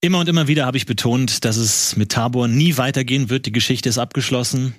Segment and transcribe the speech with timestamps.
[0.00, 3.46] Immer und immer wieder habe ich betont, dass es mit Tabor nie weitergehen wird.
[3.46, 4.76] Die Geschichte ist abgeschlossen.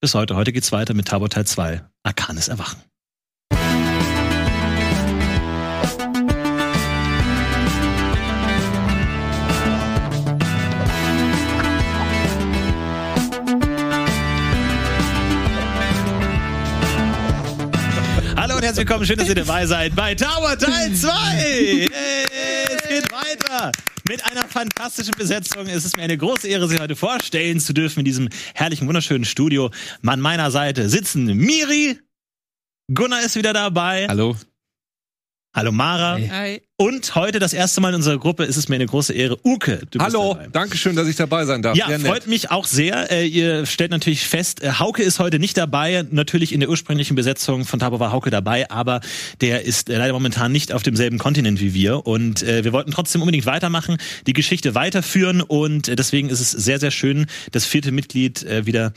[0.00, 0.34] Bis heute.
[0.34, 1.80] Heute geht's weiter mit Tabor Teil 2.
[2.02, 2.82] Arkanes Erwachen.
[18.36, 19.06] Hallo und herzlich willkommen.
[19.06, 21.10] Schön, dass ihr dabei seid bei Tower Teil 2.
[21.10, 21.88] Hey,
[22.76, 23.70] es geht weiter
[24.08, 25.66] mit einer fantastischen Besetzung.
[25.66, 29.24] Es ist mir eine große Ehre, Sie heute vorstellen zu dürfen in diesem herrlichen, wunderschönen
[29.24, 29.70] Studio.
[30.04, 31.98] An meiner Seite sitzen Miri,
[32.92, 34.06] Gunnar ist wieder dabei.
[34.08, 34.36] Hallo.
[35.54, 36.16] Hallo Mara.
[36.16, 36.65] Hi.
[36.78, 39.38] Und heute das erste Mal in unserer Gruppe ist es mir eine große Ehre.
[39.46, 40.48] Uke, du Hallo, bist dabei.
[40.52, 41.74] danke schön, dass ich dabei sein darf.
[41.74, 42.06] Ja, Sehr nett.
[42.06, 43.10] freut mich auch sehr.
[43.10, 46.04] Äh, ihr stellt natürlich fest, äh, Hauke ist heute nicht dabei.
[46.10, 49.00] Natürlich in der ursprünglichen Besetzung von Tabo war Hauke dabei, aber
[49.40, 52.06] der ist äh, leider momentan nicht auf demselben Kontinent wie wir.
[52.06, 53.96] Und äh, wir wollten trotzdem unbedingt weitermachen,
[54.26, 55.40] die Geschichte weiterführen.
[55.40, 58.92] Und äh, deswegen ist es sehr, sehr schön, das vierte Mitglied äh, wieder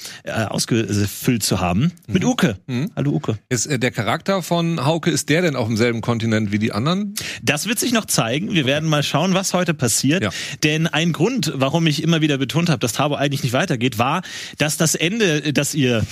[0.49, 1.93] ausgefüllt zu haben.
[2.07, 2.57] Mit Uke.
[2.97, 3.39] Hallo Uke.
[3.47, 7.13] Ist der Charakter von Hauke, ist der denn auf demselben Kontinent wie die anderen?
[7.41, 8.53] Das wird sich noch zeigen.
[8.53, 10.23] Wir werden mal schauen, was heute passiert.
[10.23, 10.29] Ja.
[10.63, 14.21] Denn ein Grund, warum ich immer wieder betont habe, dass Tabo eigentlich nicht weitergeht, war,
[14.57, 16.05] dass das Ende, das ihr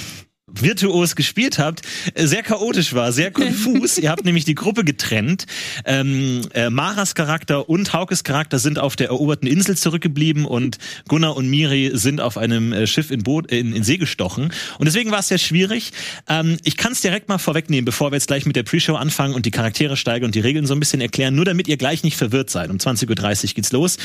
[0.49, 1.81] virtuos gespielt habt,
[2.13, 3.97] äh, sehr chaotisch war, sehr konfus.
[3.97, 5.45] Ihr habt nämlich die Gruppe getrennt.
[5.85, 10.77] Ähm, äh, Maras Charakter und Haukes Charakter sind auf der eroberten Insel zurückgeblieben und
[11.09, 14.53] Gunnar und Miri sind auf einem äh, Schiff in, Boot, in, in See gestochen.
[14.79, 15.91] Und deswegen war es sehr schwierig.
[16.29, 19.33] Ähm, ich kann es direkt mal vorwegnehmen, bevor wir jetzt gleich mit der Pre-Show anfangen
[19.33, 22.03] und die Charaktere steigern und die Regeln so ein bisschen erklären, nur damit ihr gleich
[22.03, 22.69] nicht verwirrt seid.
[22.69, 23.97] Um 20.30 Uhr geht's los.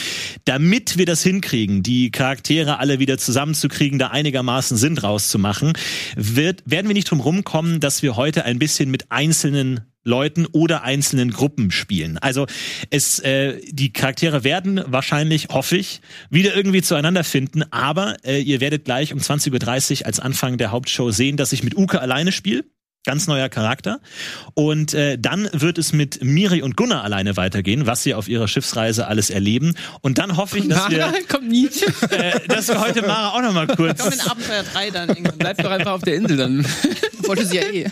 [0.45, 5.75] Damit wir das hinkriegen, die Charaktere alle wieder zusammenzukriegen, da einigermaßen Sinn rauszumachen,
[6.37, 10.83] wird, werden wir nicht drum rumkommen, dass wir heute ein bisschen mit einzelnen Leuten oder
[10.83, 12.19] einzelnen Gruppen spielen.
[12.19, 12.47] Also
[12.91, 18.61] es, äh, die Charaktere werden wahrscheinlich, hoffe ich, wieder irgendwie zueinander finden, aber äh, ihr
[18.61, 22.33] werdet gleich um 20.30 Uhr als Anfang der Hauptshow sehen, dass ich mit Uke alleine
[22.33, 22.65] spiele.
[23.05, 23.99] Ganz neuer Charakter.
[24.55, 28.47] Und äh, dann wird es mit Miri und Gunnar alleine weitergehen, was sie auf ihrer
[28.47, 29.75] Schiffsreise alles erleben.
[30.03, 31.69] Und dann hoffe ich, dass wir, kommt nie.
[32.11, 35.37] äh, dass wir heute Mara auch noch mal kurz Komm in Abenteuer 3 dann irgendwann.
[35.37, 36.65] Bleib doch einfach auf der Insel dann.
[37.27, 37.91] Wollte sie ja eh.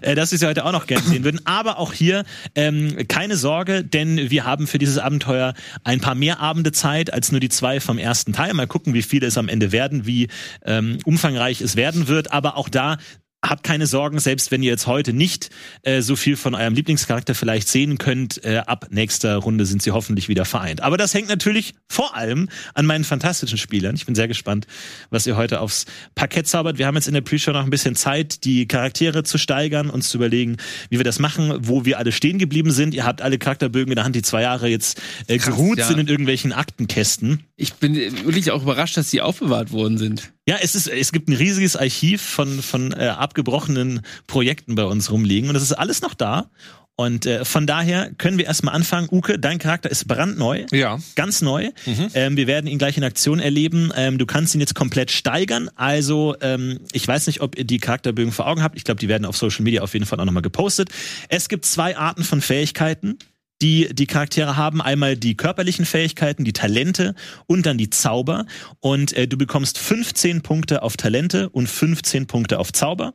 [0.00, 1.40] äh, dass wir sie heute auch noch gerne sehen würden.
[1.44, 5.52] Aber auch hier ähm, keine Sorge, denn wir haben für dieses Abenteuer
[5.84, 8.54] ein paar mehr Abende Zeit als nur die zwei vom ersten Teil.
[8.54, 10.28] Mal gucken, wie viele es am Ende werden, wie
[10.64, 12.32] ähm, umfangreich es werden wird.
[12.32, 12.96] Aber auch da
[13.44, 15.50] Habt keine Sorgen, selbst wenn ihr jetzt heute nicht
[15.82, 19.90] äh, so viel von eurem Lieblingscharakter vielleicht sehen könnt, äh, ab nächster Runde sind sie
[19.90, 20.80] hoffentlich wieder vereint.
[20.80, 23.96] Aber das hängt natürlich vor allem an meinen fantastischen Spielern.
[23.96, 24.68] Ich bin sehr gespannt,
[25.10, 26.78] was ihr heute aufs Parkett zaubert.
[26.78, 30.08] Wir haben jetzt in der Pre-Show noch ein bisschen Zeit, die Charaktere zu steigern, uns
[30.08, 30.58] zu überlegen,
[30.90, 32.94] wie wir das machen, wo wir alle stehen geblieben sind.
[32.94, 35.86] Ihr habt alle Charakterbögen in der Hand, die zwei Jahre jetzt äh, Krass, geruht ja.
[35.88, 37.40] sind in irgendwelchen Aktenkästen.
[37.56, 40.32] Ich bin wirklich auch überrascht, dass die aufbewahrt worden sind.
[40.48, 45.10] Ja, es ist, es gibt ein riesiges Archiv von, von äh, abgebrochenen Projekten bei uns
[45.10, 46.50] rumliegen und das ist alles noch da.
[46.94, 49.08] Und äh, von daher können wir erstmal anfangen.
[49.10, 50.66] Uke, dein Charakter ist brandneu.
[50.72, 50.98] Ja.
[51.14, 51.70] Ganz neu.
[52.14, 53.92] Ähm, wir werden ihn gleich in Aktion erleben.
[53.96, 55.70] Ähm, du kannst ihn jetzt komplett steigern.
[55.74, 58.76] Also, ähm, ich weiß nicht, ob ihr die Charakterbögen vor Augen habt.
[58.76, 60.90] Ich glaube, die werden auf Social Media auf jeden Fall auch nochmal gepostet.
[61.28, 63.18] Es gibt zwei Arten von Fähigkeiten
[63.62, 64.82] die die Charaktere haben.
[64.82, 67.14] Einmal die körperlichen Fähigkeiten, die Talente
[67.46, 68.46] und dann die Zauber.
[68.80, 73.14] Und äh, du bekommst 15 Punkte auf Talente und 15 Punkte auf Zauber,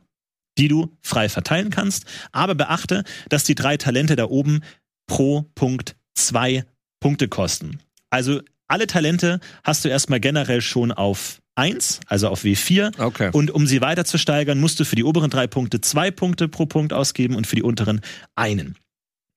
[0.56, 2.06] die du frei verteilen kannst.
[2.32, 4.62] Aber beachte, dass die drei Talente da oben
[5.06, 6.64] pro Punkt zwei
[7.00, 7.78] Punkte kosten.
[8.10, 12.98] Also alle Talente hast du erstmal generell schon auf 1, also auf W4.
[12.98, 13.30] Okay.
[13.32, 16.48] Und um sie weiter zu steigern, musst du für die oberen drei Punkte zwei Punkte
[16.48, 18.00] pro Punkt ausgeben und für die unteren
[18.36, 18.76] einen.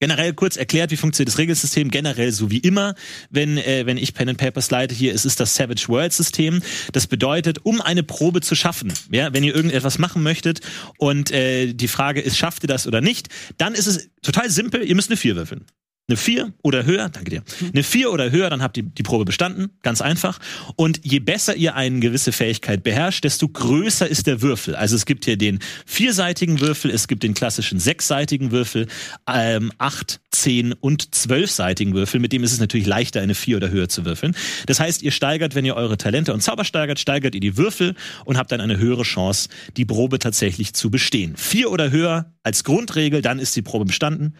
[0.01, 1.91] Generell kurz erklärt, wie funktioniert das Regelsystem?
[1.91, 2.95] Generell so wie immer,
[3.29, 6.63] wenn, äh, wenn ich Pen and Paper slide hier, es ist das Savage World System.
[6.91, 10.61] Das bedeutet, um eine Probe zu schaffen, ja, wenn ihr irgendetwas machen möchtet
[10.97, 13.29] und äh, die Frage ist, schafft ihr das oder nicht,
[13.59, 15.65] dann ist es total simpel, ihr müsst eine 4 würfeln.
[16.07, 17.43] Eine 4 oder höher, danke dir.
[17.71, 20.39] Eine 4 oder höher, dann habt ihr die Probe bestanden, ganz einfach.
[20.75, 24.75] Und je besser ihr eine gewisse Fähigkeit beherrscht, desto größer ist der Würfel.
[24.75, 28.87] Also es gibt hier den vierseitigen Würfel, es gibt den klassischen sechsseitigen Würfel,
[29.25, 32.19] ähm, acht, zehn und zwölfseitigen Würfel.
[32.19, 34.35] Mit dem ist es natürlich leichter, eine 4 oder höher zu würfeln.
[34.65, 37.95] Das heißt, ihr steigert, wenn ihr eure Talente und Zauber steigert, steigert ihr die Würfel
[38.25, 39.47] und habt dann eine höhere Chance,
[39.77, 41.37] die Probe tatsächlich zu bestehen.
[41.37, 44.35] 4 oder höher als Grundregel, dann ist die Probe bestanden.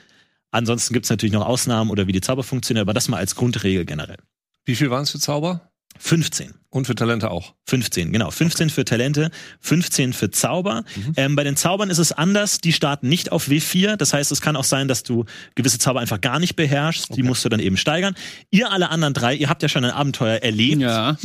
[0.52, 3.86] Ansonsten gibt's natürlich noch Ausnahmen oder wie die Zauber funktionieren, aber das mal als Grundregel
[3.86, 4.18] generell.
[4.66, 5.72] Wie viel waren es für Zauber?
[5.98, 6.54] 15.
[6.74, 7.54] Und für Talente auch.
[7.68, 8.32] 15, genau.
[8.32, 9.30] 15 für Talente,
[9.60, 10.86] 15 für Zauber.
[11.18, 12.60] Ähm, bei den Zaubern ist es anders.
[12.60, 13.98] Die starten nicht auf W4.
[13.98, 15.26] Das heißt, es kann auch sein, dass du
[15.56, 17.14] gewisse Zauber einfach gar nicht beherrschst.
[17.14, 18.16] Die musst du dann eben steigern.
[18.52, 20.82] Ihr alle anderen drei, ihr habt ja schon ein Abenteuer erlebt.
[20.82, 21.18] Ja.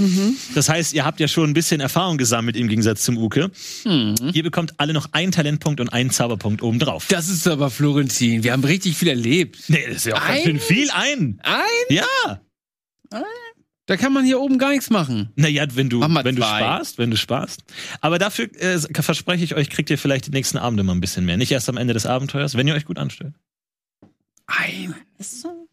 [0.56, 3.50] Das heißt, ihr habt ja schon ein bisschen Erfahrung gesammelt im Gegensatz zum Uke.
[3.84, 7.06] Ihr bekommt alle noch einen Talentpunkt und einen Zauberpunkt obendrauf.
[7.06, 8.42] Das ist aber Florentin.
[8.42, 9.58] Wir haben richtig viel erlebt.
[9.68, 10.60] Nee, das ist ja auch ganz schön Ein?
[10.60, 11.40] viel ein.
[11.44, 11.62] Ein?
[11.88, 12.40] Ja.
[13.86, 15.30] Da kann man hier oben gar nichts machen.
[15.36, 16.58] Naja, wenn du, wenn du zwei.
[16.58, 17.62] sparst, wenn du sparst.
[18.00, 21.24] Aber dafür äh, verspreche ich euch, kriegt ihr vielleicht die nächsten Abende mal ein bisschen
[21.24, 21.36] mehr.
[21.36, 23.34] Nicht erst am Ende des Abenteuers, wenn ihr euch gut anstellt.
[24.46, 24.94] Ein.
[25.18, 25.68] Ist so.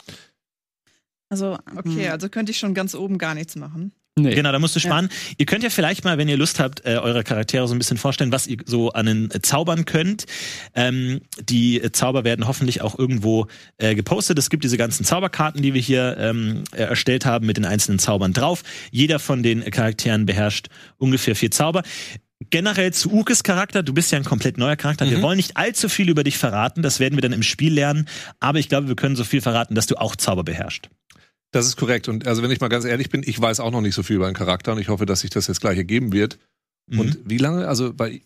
[1.29, 2.11] Also, okay, Hm.
[2.11, 3.91] also könnte ich schon ganz oben gar nichts machen.
[4.15, 4.35] Nee.
[4.35, 5.09] Genau, da musst du sparen.
[5.39, 7.97] Ihr könnt ja vielleicht mal, wenn ihr Lust habt, äh, eure Charaktere so ein bisschen
[7.97, 10.27] vorstellen, was ihr so an den äh, Zaubern könnt.
[10.75, 13.47] Ähm, die äh, Zauber werden hoffentlich auch irgendwo
[13.79, 14.37] äh, gepostet.
[14.37, 17.97] Es gibt diese ganzen Zauberkarten, die wir hier ähm, äh, erstellt haben mit den einzelnen
[17.97, 18.61] Zaubern drauf.
[18.91, 20.67] Jeder von den Charakteren beherrscht
[20.99, 21.81] ungefähr vier Zauber.
[22.51, 25.09] Generell zu Ukes Charakter, du bist ja ein komplett neuer Charakter.
[25.09, 28.07] Wir wollen nicht allzu viel über dich verraten, das werden wir dann im Spiel lernen.
[28.39, 30.89] Aber ich glaube, wir können so viel verraten, dass du auch Zauber beherrschst.
[31.53, 32.09] Das ist korrekt.
[32.09, 34.17] Und also wenn ich mal ganz ehrlich bin, ich weiß auch noch nicht so viel
[34.17, 36.37] über einen Charakter und ich hoffe, dass sich das jetzt gleich ergeben wird.
[36.87, 36.99] Mhm.
[36.99, 37.67] Und wie lange?
[37.67, 38.19] Also, weil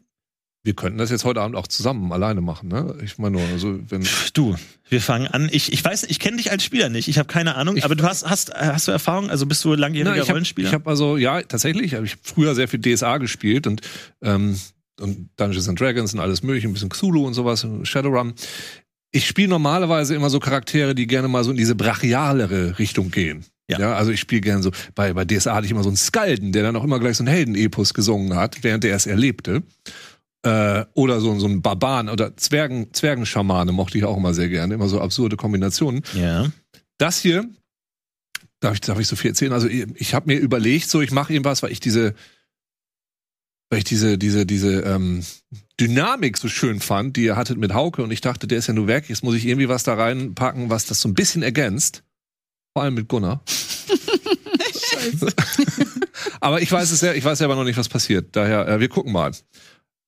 [0.64, 2.98] wir könnten das jetzt heute Abend auch zusammen alleine machen, ne?
[3.04, 4.06] Ich meine nur, also wenn.
[4.34, 4.56] Du,
[4.90, 5.48] wir fangen an.
[5.52, 7.08] Ich, ich weiß, ich kenne dich als Spieler nicht.
[7.08, 7.78] Ich habe keine Ahnung.
[7.78, 9.30] Ich- aber du hast, hast, hast du Erfahrung?
[9.30, 10.72] Also bist du langjähriger Na, ich habe Rollenspieler?
[10.72, 11.94] hab also, ja, tatsächlich.
[11.94, 13.82] Ich habe früher sehr viel DSA gespielt und,
[14.22, 14.58] ähm,
[15.00, 18.34] und Dungeons and Dragons und alles mögliche, ein bisschen Cthulhu und sowas, Shadowrun.
[19.12, 23.46] Ich spiele normalerweise immer so Charaktere, die gerne mal so in diese brachialere Richtung gehen.
[23.70, 23.96] Ja.
[23.96, 26.64] also ich spiele gerne so, bei, bei DSA hatte ich immer so einen Skalden, der
[26.64, 29.62] dann auch immer gleich so einen Heldenepos gesungen hat, während er es erlebte.
[30.44, 34.76] Äh, oder so, so ein Barbaren oder Zwergen, Zwergenschamane mochte ich auch immer sehr gerne,
[34.76, 36.04] immer so absurde Kombinationen.
[36.14, 36.50] ja.
[37.00, 37.46] Das hier,
[38.60, 39.54] darf ich, darf ich so viel erzählen?
[39.54, 42.16] Also ich, ich habe mir überlegt, so ich mache irgendwas, weil ich diese,
[43.70, 45.24] weil ich diese, diese, diese ähm,
[45.80, 48.74] Dynamik so schön fand, die ihr hattet mit Hauke und ich dachte, der ist ja
[48.74, 52.04] nur Werk, jetzt muss ich irgendwie was da reinpacken, was das so ein bisschen ergänzt.
[52.74, 53.44] Vor allem mit Gunnar.
[56.40, 58.36] aber ich weiß es ja, ich weiß selber noch nicht, was passiert.
[58.36, 59.32] Daher, äh, wir gucken mal.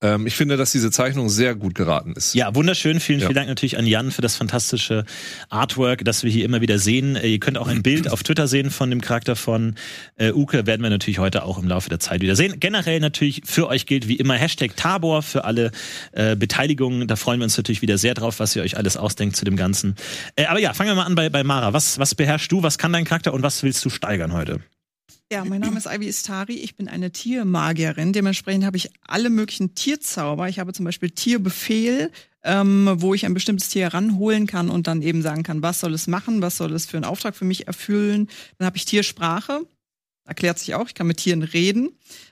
[0.01, 2.33] Ähm, ich finde, dass diese Zeichnung sehr gut geraten ist.
[2.33, 2.99] Ja, wunderschön.
[3.01, 3.25] Vielen, Ja.
[3.27, 5.03] vielen Dank natürlich an Jan für das fantastische
[5.49, 7.15] Artwork, das wir hier immer wieder sehen.
[7.17, 9.75] Äh, Ihr könnt auch ein Bild auf Twitter sehen von dem Charakter von
[10.15, 10.65] äh, Uke.
[10.65, 12.59] Werden wir natürlich heute auch im Laufe der Zeit wieder sehen.
[12.59, 15.71] Generell natürlich für euch gilt wie immer Hashtag Tabor für alle
[16.13, 17.07] äh, Beteiligungen.
[17.07, 19.57] Da freuen wir uns natürlich wieder sehr drauf, was ihr euch alles ausdenkt zu dem
[19.57, 19.95] Ganzen.
[20.37, 21.73] Äh, aber ja, fangen wir mal an bei, bei Mara.
[21.73, 22.63] Was, was beherrschst du?
[22.63, 24.61] Was kann dein Charakter und was willst du steigern heute?
[25.31, 26.55] Ja, mein Name ist Ivy Istari.
[26.55, 28.13] Ich bin eine Tiermagierin.
[28.13, 30.49] Dementsprechend habe ich alle möglichen Tierzauber.
[30.49, 32.11] Ich habe zum Beispiel Tierbefehl,
[32.43, 35.93] ähm, wo ich ein bestimmtes Tier ranholen kann und dann eben sagen kann, was soll
[35.93, 38.27] es machen, was soll es für einen Auftrag für mich erfüllen.
[38.57, 39.67] Dann habe ich Tiersprache,
[40.25, 41.91] erklärt sich auch, ich kann mit Tieren reden.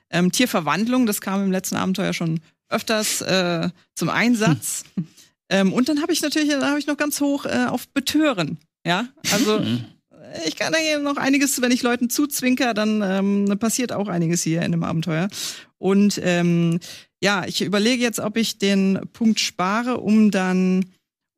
[0.10, 4.86] Ähm, Tierverwandlung, das kam im letzten Abenteuer schon öfters äh, zum Einsatz.
[5.50, 8.58] Ähm, und dann habe ich natürlich, da habe ich noch ganz hoch äh, auf Betören.
[8.86, 9.64] Ja, also
[10.46, 14.44] ich kann da hier noch einiges, wenn ich Leuten zuzwinker, dann ähm, passiert auch einiges
[14.44, 15.30] hier in dem Abenteuer.
[15.78, 16.80] Und ähm,
[17.22, 20.86] ja, ich überlege jetzt, ob ich den Punkt spare, um dann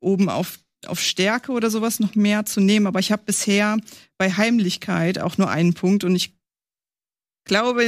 [0.00, 2.86] oben auf, auf Stärke oder sowas noch mehr zu nehmen.
[2.86, 3.78] Aber ich habe bisher
[4.18, 6.39] bei Heimlichkeit auch nur einen Punkt und ich
[7.44, 7.84] glaube,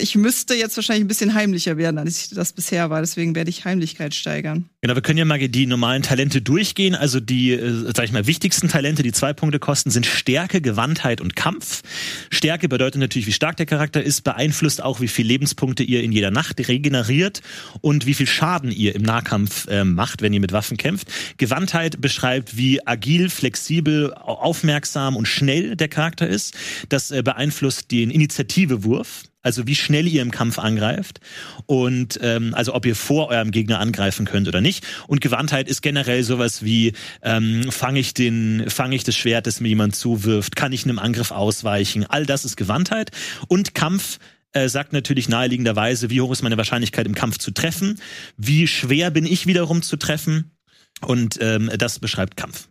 [0.00, 3.00] ich müsste jetzt wahrscheinlich ein bisschen heimlicher werden, als ich das bisher war.
[3.00, 4.66] Deswegen werde ich Heimlichkeit steigern.
[4.82, 6.94] Genau, wir können ja mal die normalen Talente durchgehen.
[6.94, 11.20] Also die, äh, sag ich mal, wichtigsten Talente, die zwei Punkte kosten, sind Stärke, Gewandtheit
[11.20, 11.82] und Kampf.
[12.30, 16.12] Stärke bedeutet natürlich, wie stark der Charakter ist, beeinflusst auch, wie viele Lebenspunkte ihr in
[16.12, 17.42] jeder Nacht regeneriert
[17.80, 21.08] und wie viel Schaden ihr im Nahkampf äh, macht, wenn ihr mit Waffen kämpft.
[21.38, 26.54] Gewandtheit beschreibt, wie agil, flexibel, au- aufmerksam und schnell der Charakter ist.
[26.88, 28.95] Das äh, beeinflusst den Initiativewurf.
[29.42, 31.20] Also wie schnell ihr im Kampf angreift
[31.66, 34.84] und ähm, also ob ihr vor eurem Gegner angreifen könnt oder nicht.
[35.06, 39.60] Und Gewandtheit ist generell sowas wie ähm, fange ich den fange ich das Schwert, das
[39.60, 42.04] mir jemand zuwirft, kann ich einem Angriff ausweichen.
[42.04, 43.12] All das ist Gewandtheit
[43.46, 44.18] und Kampf
[44.52, 48.00] äh, sagt natürlich naheliegenderweise, wie hoch ist meine Wahrscheinlichkeit im Kampf zu treffen,
[48.36, 50.56] wie schwer bin ich wiederum zu treffen
[51.02, 52.68] und ähm, das beschreibt Kampf.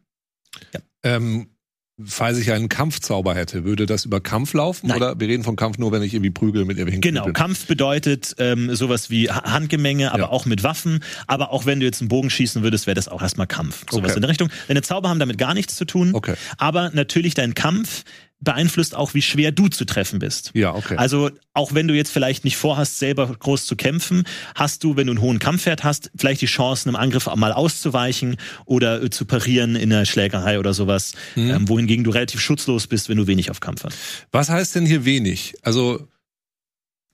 [1.03, 1.47] Ähm,
[2.03, 4.87] falls ich einen Kampfzauber hätte, würde das über Kampf laufen?
[4.87, 4.97] Nein.
[4.97, 7.33] Oder wir reden von Kampf nur, wenn ich irgendwie prügel mit irgendwelchen Genau, Knüppeln?
[7.33, 10.29] Kampf bedeutet ähm, sowas wie Ha- Handgemenge, aber Ja.
[10.29, 11.01] auch mit Waffen.
[11.27, 13.85] Aber auch wenn du jetzt einen Bogen schießen würdest, wäre das auch erstmal Kampf.
[13.89, 14.15] Sowas Okay.
[14.17, 14.49] in der Richtung.
[14.67, 16.11] Deine Zauber haben damit gar nichts zu tun.
[16.13, 16.35] Okay.
[16.57, 18.03] Aber natürlich dein Kampf
[18.39, 20.51] beeinflusst auch, wie schwer du zu treffen bist.
[20.53, 20.97] Ja, okay.
[20.97, 24.23] Also auch wenn du jetzt vielleicht nicht vorhast, selber groß zu kämpfen,
[24.55, 28.37] hast du, wenn du einen hohen Kampfwert hast, vielleicht die Chance, einem Angriff mal auszuweichen
[28.65, 33.09] oder äh, zu parieren in der Schlägerei oder sowas, ähm, wohingegen du relativ schutzlos bist,
[33.09, 33.97] wenn du wenig auf Kampf hast.
[34.31, 35.55] Was heißt denn hier wenig?
[35.63, 36.07] Also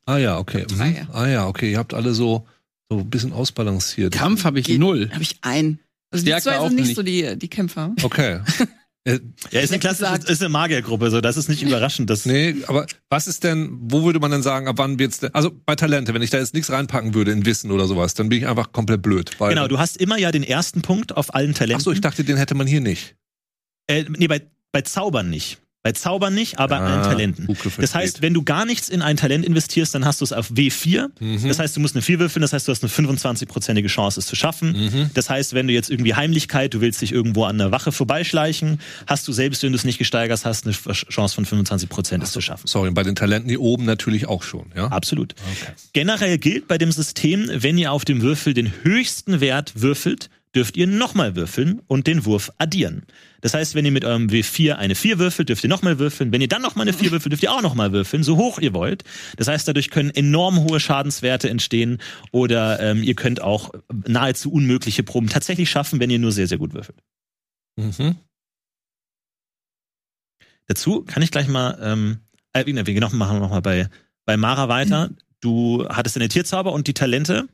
[0.05, 0.65] Ah ja, okay.
[0.69, 1.07] Mhm.
[1.13, 1.71] Ah ja, okay.
[1.71, 2.47] Ihr habt alle so,
[2.89, 4.13] so ein bisschen ausbalanciert.
[4.13, 4.79] Kampf habe ich Geht.
[4.79, 5.09] null.
[5.13, 5.79] Habe ich einen.
[6.09, 6.95] Also die Stärke zwei auch sind nicht, nicht.
[6.97, 7.95] so die, die Kämpfer.
[8.01, 8.41] Okay.
[9.03, 10.29] Äh, Ja, ist eine klassische, gesagt.
[10.29, 12.09] ist eine Magiergruppe, so das ist nicht überraschend.
[12.09, 15.33] Das nee, aber was ist denn, wo würde man denn sagen, ab wann wird's denn,
[15.33, 18.29] also bei Talente, wenn ich da jetzt nichts reinpacken würde in Wissen oder sowas, dann
[18.29, 19.31] bin ich einfach komplett blöd.
[19.39, 21.81] Weil, genau, du hast immer ja den ersten Punkt auf allen Talenten.
[21.81, 23.15] Ach so, ich dachte, den hätte man hier nicht.
[23.87, 24.41] äh, nee, bei,
[24.71, 25.57] bei Zaubern nicht.
[25.83, 27.47] Bei Zaubern nicht, aber bei allen Ah, Talenten.
[27.47, 30.31] Huke Das heißt, wenn du gar nichts in ein Talent investierst, dann hast du es
[30.31, 31.07] auf W4.
[31.19, 31.47] Mhm.
[31.47, 34.27] Das heißt, du musst eine 4 würfeln, das heißt, du hast eine 25-prozentige Chance, es
[34.27, 34.73] zu schaffen.
[34.73, 35.09] Mhm.
[35.15, 38.79] Das heißt, wenn du jetzt irgendwie Heimlichkeit, du willst dich irgendwo an der Wache vorbeischleichen,
[39.07, 42.31] hast du selbst, wenn du es nicht gesteigert hast, eine Chance von 25 Prozent, es
[42.31, 42.67] zu schaffen.
[42.67, 44.87] Sorry, bei den Talenten hier oben natürlich auch schon, ja?
[44.87, 45.33] Absolut.
[45.51, 45.71] Okay.
[45.93, 50.75] Generell gilt bei dem System, wenn ihr auf dem Würfel den höchsten Wert würfelt, dürft
[50.77, 53.03] ihr nochmal würfeln und den Wurf addieren.
[53.41, 56.31] Das heißt, wenn ihr mit eurem W4 eine 4 würfelt, dürft ihr nochmal würfeln.
[56.31, 58.73] Wenn ihr dann nochmal eine 4 würfelt, dürft ihr auch nochmal würfeln, so hoch ihr
[58.73, 59.03] wollt.
[59.37, 61.99] Das heißt, dadurch können enorm hohe Schadenswerte entstehen
[62.31, 63.71] oder ähm, ihr könnt auch
[64.07, 66.97] nahezu unmögliche Proben tatsächlich schaffen, wenn ihr nur sehr, sehr gut würfelt.
[67.77, 68.17] Mhm.
[70.67, 72.19] Dazu kann ich gleich mal, ähm,
[72.53, 73.89] äh, wir machen noch mal bei,
[74.25, 75.09] bei Mara weiter.
[75.39, 77.47] Du hattest deine Tierzauber und die Talente.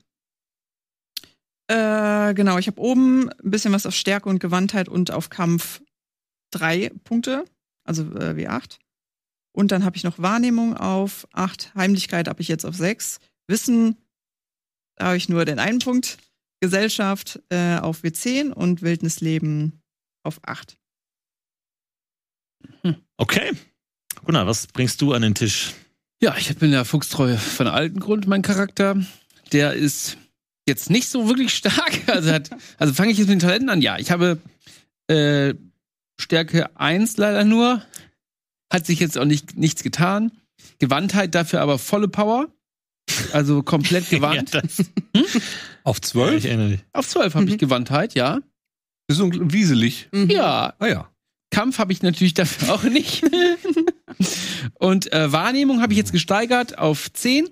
[1.67, 5.81] Äh, genau, ich habe oben ein bisschen was auf Stärke und Gewandtheit und auf Kampf
[6.51, 7.45] drei Punkte,
[7.83, 8.77] also äh, W8.
[9.51, 13.97] Und dann habe ich noch Wahrnehmung auf acht, Heimlichkeit habe ich jetzt auf sechs, Wissen
[14.97, 16.17] da habe ich nur den einen Punkt,
[16.59, 19.81] Gesellschaft äh, auf W10 und Wildnisleben
[20.24, 20.77] auf acht.
[23.17, 23.53] Okay.
[24.25, 25.74] Gunnar, was bringst du an den Tisch?
[26.21, 28.97] Ja, ich bin der Fuchstreu von alten Grund, mein Charakter.
[29.51, 30.17] Der ist
[30.67, 32.01] jetzt nicht so wirklich stark.
[32.07, 33.81] Also, hat, also fange ich jetzt mit den Talenten an.
[33.81, 34.39] Ja, ich habe
[35.07, 35.53] äh,
[36.19, 37.81] Stärke 1 leider nur.
[38.71, 40.31] Hat sich jetzt auch nicht, nichts getan.
[40.79, 42.47] Gewandtheit dafür aber volle Power.
[43.31, 44.53] Also komplett gewandt.
[44.53, 44.83] Ja, das,
[45.83, 46.43] Auf ich zwölf?
[46.45, 46.79] erinnere dich.
[46.93, 47.57] Auf 12 habe ich Mhm.
[47.57, 48.39] Gewandtheit, ja.
[49.07, 50.09] Du ein- wieselig?
[50.12, 50.29] Mhm.
[50.29, 51.09] Ja, Ah ja.
[51.50, 53.24] Kampf habe ich natürlich dafür auch nicht.
[54.79, 57.47] Und äh, Wahrnehmung habe ich jetzt gesteigert auf 10.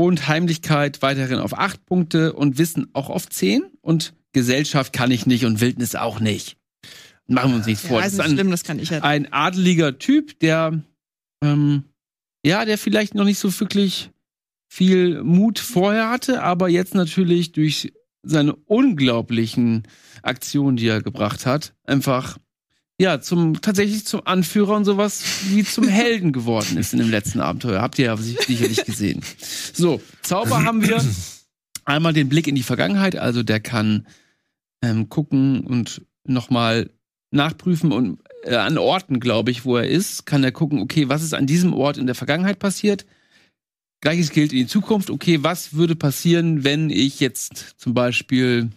[0.00, 3.64] Und Heimlichkeit weiterhin auf 8 Punkte und Wissen auch auf 10.
[3.82, 6.56] Und Gesellschaft kann ich nicht und Wildnis auch nicht.
[7.26, 7.98] Machen wir uns nichts vor.
[7.98, 9.02] Ja, Das ist ein, schlimm, das kann ich halt.
[9.02, 10.82] ein adeliger Typ, der
[11.44, 11.84] ähm,
[12.44, 14.10] ja, der vielleicht noch nicht so wirklich
[14.72, 17.92] viel Mut vorher hatte, aber jetzt natürlich durch
[18.22, 19.82] seine unglaublichen
[20.22, 22.38] Aktionen, die er gebracht hat, einfach
[23.00, 27.40] ja zum tatsächlich zum Anführer und sowas wie zum Helden geworden ist in dem letzten
[27.40, 27.80] Abenteuer.
[27.80, 29.22] Habt ihr ja sicherlich gesehen.
[29.72, 31.02] So, Zauber haben wir
[31.86, 34.06] einmal den Blick in die Vergangenheit, also der kann
[34.82, 36.90] ähm, gucken und nochmal
[37.30, 41.22] nachprüfen und äh, an Orten, glaube ich, wo er ist, kann er gucken, okay, was
[41.22, 43.06] ist an diesem Ort in der Vergangenheit passiert.
[44.02, 45.10] Gleiches gilt in die Zukunft.
[45.10, 48.70] Okay, was würde passieren, wenn ich jetzt zum Beispiel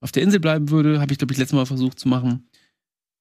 [0.00, 1.00] auf der Insel bleiben würde?
[1.00, 2.45] Habe ich, glaube ich, letztes Mal versucht zu machen.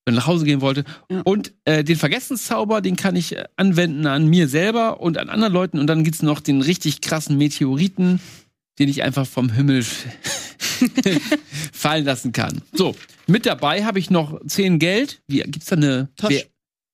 [0.06, 0.84] Wenn ich nach Hause gehen wollte.
[1.10, 1.22] Ja.
[1.24, 5.52] Und äh, den Vergessenszauber, den kann ich äh, anwenden an mir selber und an anderen
[5.54, 5.80] Leuten.
[5.80, 8.20] Und dann gibt's noch den richtig krassen Meteoriten,
[8.78, 9.84] den ich einfach vom Himmel
[11.74, 12.62] fallen lassen kann.
[12.74, 12.96] So,
[13.28, 15.22] mit dabei habe ich noch 10 Geld.
[15.28, 16.30] Wie gibt's da eine Tosch.
[16.34, 16.46] Wer-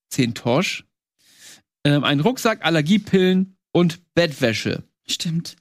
[0.10, 0.86] 10 Tosch?
[1.84, 4.84] Ähm, ein Rucksack, Allergiepillen und Bettwäsche.
[5.08, 5.56] Stimmt.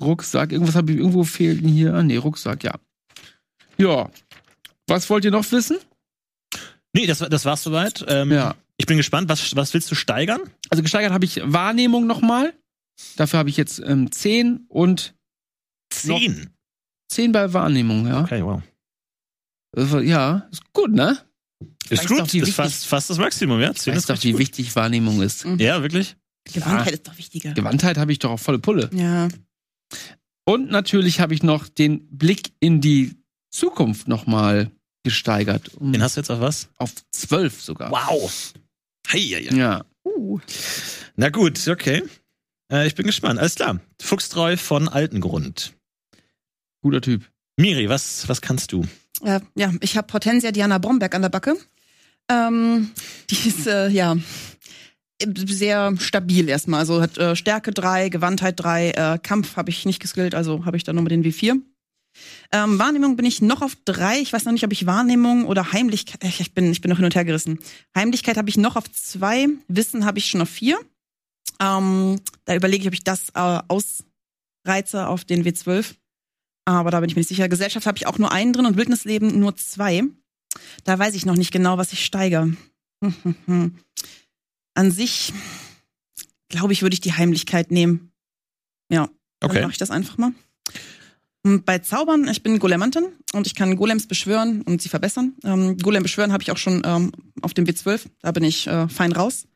[0.00, 1.94] Rucksack, irgendwas habe ich irgendwo fehlen hier.
[1.94, 2.74] Ah, nee, Rucksack, ja.
[3.78, 4.10] Ja.
[4.88, 5.78] Was wollt ihr noch wissen?
[6.94, 8.04] Nee, das, war- das war's soweit.
[8.08, 8.54] Ähm, Ja.
[8.78, 10.40] Ich bin gespannt, was, was willst du steigern?
[10.70, 12.52] Also gesteigert habe ich Wahrnehmung nochmal.
[13.16, 15.14] Dafür habe ich jetzt ähm, 10 und
[15.92, 16.50] Zehn.
[17.10, 18.22] 10 bei Wahrnehmung, ja.
[18.22, 18.62] Okay, wow.
[19.76, 21.18] Also, ja, ist gut, ne?
[21.88, 23.72] Ist Weißt gut, doch, ist wichtig- fast, fast das Maximum, ja?
[23.74, 24.40] Zehn Weißt ist doch, wie gut.
[24.40, 25.44] wichtig Wahrnehmung ist.
[25.58, 26.16] Ja, wirklich?
[26.52, 27.52] Gewandtheit ist doch wichtiger.
[27.52, 28.90] Gewandtheit habe ich doch auf volle Pulle.
[28.94, 29.28] Ja.
[30.44, 33.16] Und natürlich habe ich noch den Blick in die
[33.54, 34.70] Zukunft nochmal
[35.02, 35.70] gesteigert.
[35.76, 36.68] Um, Den hast du jetzt auf was?
[36.78, 37.90] auf 12 sogar.
[37.90, 38.52] Wow.
[39.10, 39.18] Hei.
[39.18, 39.84] Ja.
[40.04, 40.40] Uh.
[41.16, 42.02] Na gut, okay.
[42.70, 43.38] Äh, ich bin gespannt.
[43.38, 43.80] Alles klar.
[44.00, 45.74] Fuchstreu von Altengrund.
[46.82, 47.28] Guter Typ.
[47.56, 48.84] Miri, was, was kannst du?
[49.22, 51.56] Äh, ja, ich habe Hortensia Diana Bromberg an der Backe.
[52.28, 52.90] Ähm,
[53.30, 54.16] die ist, äh, ja,
[55.46, 56.80] sehr stabil erstmal.
[56.80, 60.76] Also hat äh, Stärke 3, Gewandtheit 3, äh, Kampf habe ich nicht geskillt, also habe
[60.76, 61.60] ich da nur mit den W4.
[62.52, 64.20] Ähm, Wahrnehmung bin ich noch auf 3.
[64.20, 66.22] Ich weiß noch nicht, ob ich Wahrnehmung oder Heimlichkeit.
[66.40, 67.58] Ich bin, ich bin noch hin und her gerissen.
[67.96, 69.48] Heimlichkeit habe ich noch auf 2.
[69.68, 70.78] Wissen habe ich schon auf 4.
[71.60, 75.94] Ähm, da überlege ich, ob ich das äh, ausreize auf den W12.
[76.64, 77.48] Aber da bin ich mir nicht sicher.
[77.48, 80.02] Gesellschaft habe ich auch nur einen drin und Wildnisleben nur zwei.
[80.84, 82.56] Da weiß ich noch nicht genau, was ich steige.
[84.74, 85.32] An sich
[86.48, 88.12] glaube ich, würde ich die Heimlichkeit nehmen.
[88.90, 89.08] Ja,
[89.40, 89.62] dann Okay.
[89.62, 90.32] mache ich das einfach mal.
[91.44, 95.34] Und bei Zaubern, ich bin Golemantin und ich kann Golems beschwören und sie verbessern.
[95.44, 98.88] Ähm, Golem beschwören habe ich auch schon ähm, auf dem W12, da bin ich äh,
[98.88, 99.46] fein raus.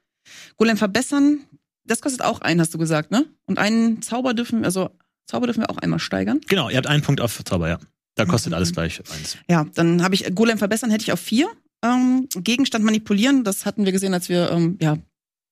[0.56, 1.40] Golem verbessern,
[1.84, 3.26] das kostet auch einen, hast du gesagt, ne?
[3.46, 4.90] Und einen Zauber dürfen, also
[5.26, 6.40] Zauber dürfen wir auch einmal steigern.
[6.48, 7.78] Genau, ihr habt einen Punkt auf Zauber, ja.
[8.16, 8.56] Da kostet Mhm.
[8.56, 9.36] alles gleich eins.
[9.48, 11.48] Ja, dann habe ich Golem verbessern, hätte ich auf vier.
[11.84, 14.96] Ähm, Gegenstand manipulieren, das hatten wir gesehen, als wir ähm, ja,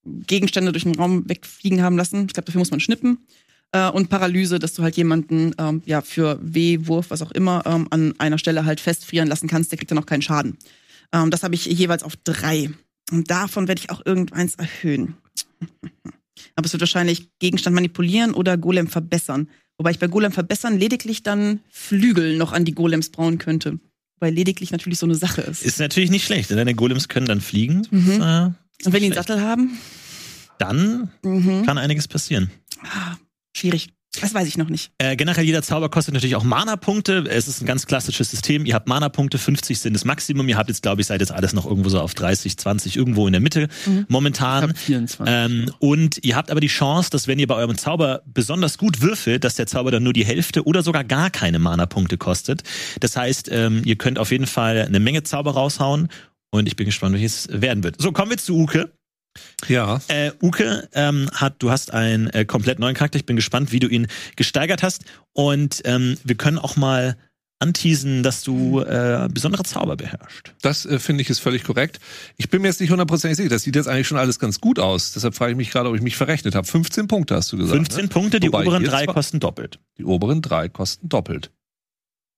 [0.04, 2.26] Gegenstände durch den Raum wegfliegen haben lassen.
[2.26, 3.18] Ich glaube, dafür muss man schnippen.
[3.74, 7.88] Äh, und Paralyse, dass du halt jemanden ähm, ja für W-Wurf, was auch immer, ähm,
[7.90, 10.56] an einer Stelle halt festfrieren lassen kannst, der kriegt dann auch keinen Schaden.
[11.12, 12.70] Ähm, das habe ich jeweils auf drei.
[13.10, 15.14] Und davon werde ich auch irgendeins erhöhen.
[16.54, 19.48] Aber es wird wahrscheinlich Gegenstand manipulieren oder Golem verbessern.
[19.76, 23.80] Wobei ich bei Golem verbessern lediglich dann Flügel noch an die Golems brauen könnte.
[24.20, 25.64] Weil lediglich natürlich so eine Sache ist.
[25.64, 27.88] Ist natürlich nicht schlecht, denn deine Golems können dann fliegen.
[27.90, 28.22] Mhm.
[28.22, 29.14] Äh, Und wenn die einen.
[29.14, 29.76] Sattel haben,
[30.60, 31.66] dann mhm.
[31.66, 32.52] kann einiges passieren.
[33.56, 33.88] Schwierig.
[34.20, 34.92] Das weiß ich noch nicht.
[34.98, 37.24] Äh, generell jeder Zauber kostet natürlich auch Mana-Punkte.
[37.28, 38.64] Es ist ein ganz klassisches System.
[38.64, 40.48] Ihr habt Mana-Punkte, 50 sind das Maximum.
[40.48, 43.26] Ihr habt jetzt, glaube ich, seid jetzt alles noch irgendwo so auf 30, 20, irgendwo
[43.26, 44.02] in der Mitte Mhm.
[44.02, 44.68] Ich momentan.
[44.68, 45.34] hab 24.
[45.36, 49.00] Ähm, und ihr habt aber die Chance, dass wenn ihr bei eurem Zauber besonders gut
[49.00, 52.62] würfelt, dass der Zauber dann nur die Hälfte oder sogar gar keine Mana-Punkte kostet.
[53.00, 56.06] Das heißt, ähm, ihr könnt auf jeden Fall eine Menge Zauber raushauen.
[56.52, 58.00] Und ich bin gespannt, welches werden wird.
[58.00, 58.92] So, kommen wir zu Uke.
[59.68, 60.00] Ja.
[60.08, 63.16] Äh, Uke ähm, hat, du hast einen äh, komplett neuen Charakter.
[63.16, 65.04] Ich bin gespannt, wie du ihn gesteigert hast.
[65.32, 67.16] Und ähm, wir können auch mal
[67.64, 70.54] anteasen, dass du äh, besondere Zauber beherrschst.
[70.60, 71.98] Das äh, finde ich ist völlig korrekt.
[72.36, 73.48] Ich bin mir jetzt nicht hundertprozentig sicher.
[73.48, 75.12] Das sieht jetzt eigentlich schon alles ganz gut aus.
[75.12, 76.66] Deshalb frage ich mich gerade, ob ich mich verrechnet habe.
[76.66, 77.76] 15 Punkte hast du gesagt.
[77.76, 78.08] 15 ne?
[78.08, 79.78] Punkte, die Wobei, oberen drei kosten doppelt.
[79.98, 81.50] Die oberen drei kosten doppelt.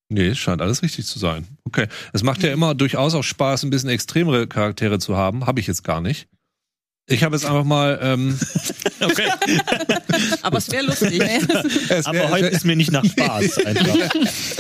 [0.09, 1.47] Nee, es scheint alles richtig zu sein.
[1.65, 1.89] Okay.
[2.13, 5.47] Es macht ja immer durchaus auch Spaß, ein bisschen extremere Charaktere zu haben.
[5.47, 6.29] Habe ich jetzt gar nicht.
[7.09, 7.99] Ich habe jetzt einfach mal.
[8.03, 8.39] Ähm,
[8.99, 9.29] Okay.
[10.43, 11.21] Aber es wäre lustig.
[11.91, 13.95] es Aber wär- heute ist mir nicht nach Spaß einfach.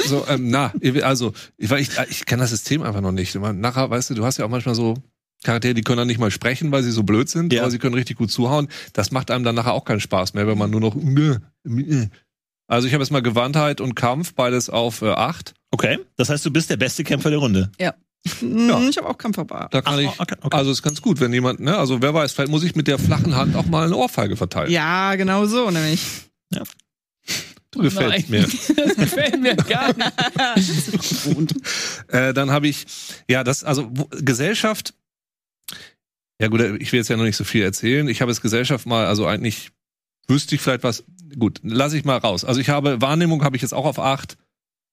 [0.07, 3.35] so, ähm, na, also, weil ich, ich kenne das System einfach noch nicht.
[3.35, 4.95] Nachher, weißt du, du hast ja auch manchmal so
[5.43, 7.63] Charaktere, die können dann nicht mal sprechen, weil sie so blöd sind, Ja.
[7.63, 8.69] aber sie können richtig gut zuhauen.
[8.93, 10.95] Das macht einem dann nachher auch keinen Spaß mehr, wenn man nur noch.
[12.69, 15.55] Also ich habe jetzt mal Gewandtheit und Kampf, beides auf äh, 8.
[15.71, 17.71] Okay, das heißt, du bist der beste Kämpfer der Runde.
[18.41, 19.69] Hm, Ich habe auch Kampfverbar.
[19.71, 20.09] Da kann Ach, ich.
[20.21, 20.57] okay, okay.
[20.57, 22.99] Also ist ganz gut, wenn jemand, ne, also wer weiß, vielleicht muss ich mit der
[22.99, 24.71] flachen Hand auch mal eine Ohrfeige verteilen.
[24.71, 26.03] Ja, genau so nämlich.
[27.71, 28.41] du gefällst Nein.
[28.43, 28.49] mir.
[28.77, 30.13] Das gefällt mir gar nicht.
[32.09, 32.87] Äh, dann habe ich,
[33.29, 34.95] ja, das, also wo, Gesellschaft.
[36.41, 38.09] Ja gut, ich will jetzt ja noch nicht so viel erzählen.
[38.09, 39.71] Ich habe jetzt Gesellschaft mal, also eigentlich
[40.29, 41.05] wüsste ich vielleicht was.
[41.39, 42.45] Gut, lasse ich mal raus.
[42.45, 44.37] Also ich habe Wahrnehmung habe ich jetzt auch auf acht.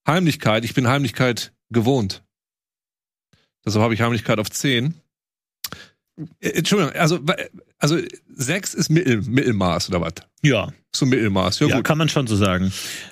[0.07, 2.22] Heimlichkeit, ich bin Heimlichkeit gewohnt.
[3.65, 4.95] Deshalb habe ich Heimlichkeit auf zehn.
[6.39, 7.19] Äh, Entschuldigung, also
[7.79, 7.97] also
[8.33, 10.13] sechs ist Mittel, Mittelmaß oder was?
[10.41, 11.59] Ja, So Mittelmaß.
[11.59, 11.85] Ja, ja, gut.
[11.85, 12.71] kann man schon so sagen.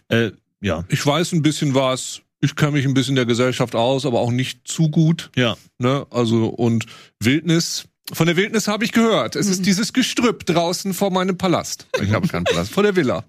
[0.09, 2.21] Äh, ja, Ich weiß ein bisschen was.
[2.39, 5.29] Ich kenne mich ein bisschen der Gesellschaft aus, aber auch nicht zu gut.
[5.35, 5.55] ja.
[5.77, 6.05] Ne?
[6.09, 6.85] Also und
[7.19, 7.85] Wildnis.
[8.13, 9.35] Von der Wildnis habe ich gehört.
[9.35, 11.87] Es ist dieses Gestrüpp draußen vor meinem Palast.
[12.01, 12.71] Ich habe keinen Palast.
[12.71, 13.23] Vor der Villa.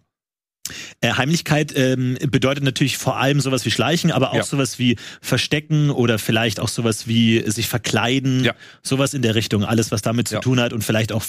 [1.01, 4.43] Äh, Heimlichkeit ähm, bedeutet natürlich vor allem sowas wie Schleichen, aber auch Ja.
[4.45, 8.55] sowas wie Verstecken oder vielleicht auch sowas wie sich verkleiden, Ja.
[8.83, 10.41] sowas in der Richtung, alles was damit zu Ja.
[10.41, 11.25] tun hat und vielleicht auch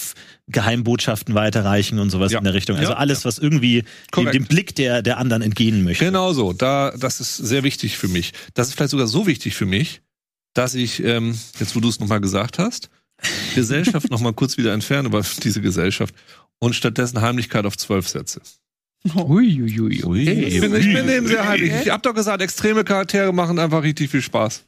[0.48, 2.78] Geheimbotschaften weiterreichen und sowas in der Richtung.
[2.78, 3.84] Also alles, was irgendwie
[4.16, 6.04] dem, dem Blick der, der anderen entgehen möchte.
[6.06, 6.54] Genau so.
[6.54, 8.34] Da, das ist sehr wichtig für mich.
[8.54, 10.02] Das ist vielleicht sogar so wichtig für mich,
[10.54, 12.90] dass ich, ähm, jetzt wo du es nochmal gesagt hast,
[13.56, 16.14] Gesellschaft nochmal kurz wieder entferne über diese Gesellschaft
[16.60, 18.42] und stattdessen Heimlichkeit auf zwölf setze.
[19.16, 20.30] Uiuiui.
[20.30, 21.74] Ich bin, ich bin dem sehr heimlich.
[21.84, 24.64] Ich hab doch gesagt, extreme Charaktere machen einfach richtig viel Spaß.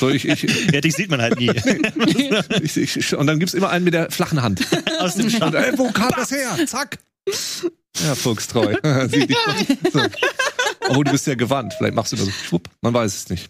[0.00, 1.50] So, ich, ich, Ja, dich sieht man halt nie.
[2.62, 4.60] ich, ich, und dann gibt's immer einen mit der flachen Hand.
[4.98, 5.54] Aus dem Schatten.
[5.54, 6.56] ey, wo kam das her?
[6.66, 6.98] Zack.
[8.02, 8.76] Ja, fuchstreu.
[9.92, 10.00] So.
[10.88, 11.74] Obwohl, du bist ja gewandt.
[11.78, 12.30] Vielleicht machst du das so.
[12.30, 12.68] Schwupp.
[12.82, 13.48] Man weiß es nicht.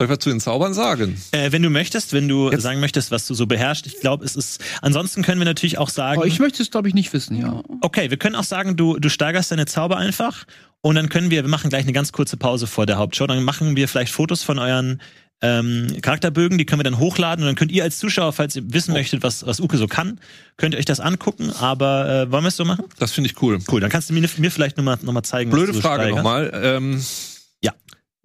[0.00, 1.20] Soll ich was zu den Zaubern sagen?
[1.32, 4.24] Äh, wenn du möchtest, wenn du Jetzt- sagen möchtest, was du so beherrschst, ich glaube,
[4.24, 4.62] es ist.
[4.80, 6.18] Ansonsten können wir natürlich auch sagen.
[6.18, 7.64] Aber ich möchte es, glaube ich, nicht wissen, ja.
[7.80, 10.44] Okay, wir können auch sagen, du, du steigerst deine Zauber einfach
[10.82, 13.42] und dann können wir, wir machen gleich eine ganz kurze Pause vor der Hauptshow, dann
[13.42, 15.02] machen wir vielleicht Fotos von euren
[15.42, 18.72] ähm, Charakterbögen, die können wir dann hochladen und dann könnt ihr als Zuschauer, falls ihr
[18.72, 20.20] wissen möchtet, was, was Uke so kann,
[20.58, 22.84] könnt ihr euch das angucken, aber äh, wollen wir es so machen?
[23.00, 23.58] Das finde ich cool.
[23.68, 25.88] Cool, dann kannst du mir, mir vielleicht nochmal noch mal zeigen, Blöde was du so
[25.88, 26.52] Frage nochmal.
[26.54, 27.02] Ähm.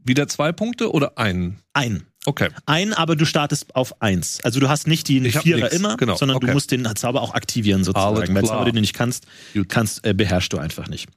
[0.03, 1.59] Wieder zwei Punkte oder einen?
[1.73, 2.03] Ein.
[2.25, 2.49] Okay.
[2.65, 4.39] Ein, aber du startest auf eins.
[4.43, 6.53] Also du hast nicht den Vierer nix, immer, genau, sondern du okay.
[6.53, 8.35] musst den Zauber auch aktivieren Alles sozusagen.
[8.35, 8.45] Weil.
[8.45, 9.25] Zauber, den du nicht kannst,
[9.67, 11.09] kannst äh, beherrschst du einfach nicht.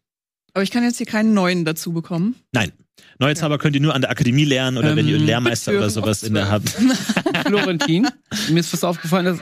[0.54, 2.34] Aber ich kann jetzt hier keinen neuen dazu bekommen.
[2.52, 2.72] Nein.
[3.18, 5.72] Neue Zauber könnt ihr nur an der Akademie lernen oder wenn ihr einen Ähm, Lehrmeister
[5.72, 6.68] oder sowas in der habt.
[7.46, 8.08] Florentin,
[8.50, 9.38] mir ist was aufgefallen, dass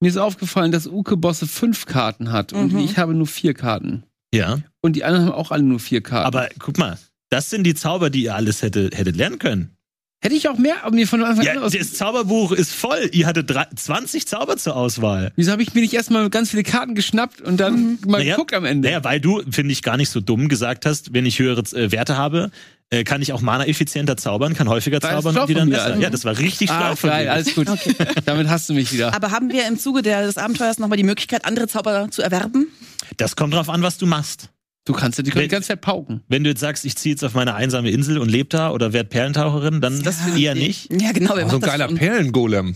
[0.00, 2.78] Mir ist aufgefallen, dass Uke Bosse fünf Karten hat und Mhm.
[2.80, 4.02] ich habe nur vier Karten.
[4.34, 4.58] Ja.
[4.80, 6.26] Und die anderen haben auch alle nur vier Karten.
[6.26, 6.98] Aber guck mal,
[7.32, 9.76] das sind die Zauber, die ihr alles hätte, hättet lernen können.
[10.22, 11.72] hätte ich auch mehr aber mir von Anfang an Ja, aus.
[11.72, 13.08] das Zauberbuch ist voll.
[13.12, 15.32] Ihr hattet drei, 20 Zauber zur Auswahl.
[15.36, 18.54] Wieso habe ich mir nicht erstmal ganz viele Karten geschnappt und dann mal Naja, geguckt
[18.54, 18.88] am Ende?
[18.88, 21.90] Naja, weil du, finde ich, gar nicht so dumm gesagt hast, wenn ich höhere äh,
[21.90, 22.50] Werte habe,
[22.90, 25.86] äh, kann ich auch mana-effizienter zaubern, kann häufiger zaubern schlau und wieder von mir, besser.
[25.86, 26.02] also.
[26.02, 27.32] Ja, das war richtig schlau ah, von geil, dir.
[27.32, 27.66] alles gut.
[28.26, 29.14] Damit hast du mich wieder.
[29.14, 32.68] Aber haben wir im Zuge der, des Abenteuers nochmal die Möglichkeit, andere Zauber zu erwerben?
[33.16, 34.50] Das kommt drauf an, was du machst.
[34.84, 36.22] Du kannst ja die Wenn- ganze Zeit pauken.
[36.28, 38.92] Wenn du jetzt sagst, ich ziehe jetzt auf meine einsame Insel und lebe da oder
[38.92, 40.90] werd Perlentaucherin, dann Das eher nicht.
[41.00, 41.36] Ja, genau.
[41.36, 41.98] Wer so ein geiler schon?
[41.98, 42.74] Perlengolem,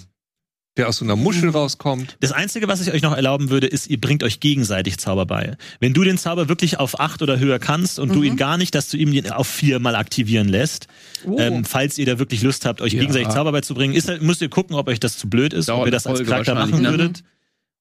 [0.76, 2.16] der aus so einer Muschel rauskommt.
[2.20, 5.56] Das Einzige, was ich euch noch erlauben würde, ist, ihr bringt euch gegenseitig Zauber bei.
[5.80, 8.76] Wenn du den Zauber wirklich auf acht oder höher kannst und du ihn gar nicht,
[8.76, 10.86] dass du ihm den auf vier mal aktivieren lässt,
[11.24, 11.36] Oh.
[11.40, 13.00] ähm, falls ihr da wirklich Lust habt, euch Ja.
[13.00, 15.80] gegenseitig Zauber beizubringen, ist, halt- müsst ihr gucken, ob euch das zu blöd ist, Dauert
[15.80, 17.10] ob ihr das als Charakter machen ne?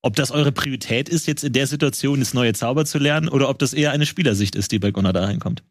[0.05, 3.49] Ob das eure Priorität ist, jetzt in der Situation das neue Zauber zu lernen, oder
[3.49, 5.63] ob das eher eine Spielersicht ist, die bei Gunnar da reinkommt.